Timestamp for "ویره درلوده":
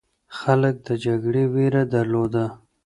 1.53-2.45